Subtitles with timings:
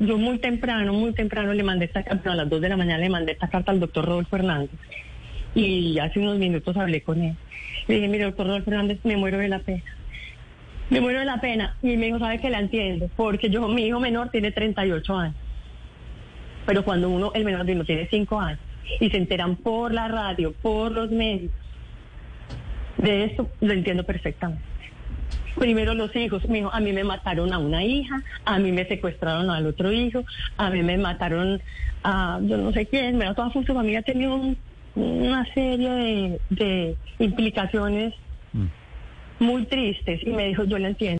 [0.00, 2.98] yo muy temprano, muy temprano le mandé esta carta, a las 2 de la mañana
[2.98, 4.70] le mandé esta carta al doctor Rodolfo Hernández.
[5.54, 7.36] Y hace unos minutos hablé con él.
[7.86, 9.82] Le dije, mire, doctor Rodolfo Hernández, me muero de la pena.
[10.88, 11.76] Me muero de la pena.
[11.82, 13.10] Y me dijo, ¿sabe que la entiendo?
[13.14, 15.36] Porque yo, mi hijo menor tiene 38 años.
[16.66, 18.60] Pero cuando uno, el menor de uno tiene 5 años,
[19.00, 21.52] y se enteran por la radio, por los medios,
[23.02, 24.62] de eso lo entiendo perfectamente.
[25.58, 28.86] Primero los hijos, mi hijo, a mí me mataron a una hija, a mí me
[28.86, 30.24] secuestraron al otro hijo,
[30.56, 31.60] a mí me mataron
[32.04, 34.02] a yo no sé quién, pero toda su familia
[34.34, 34.56] un-
[34.94, 38.14] una serie de, de implicaciones
[39.38, 41.18] muy tristes y me dijo, yo la entiendo.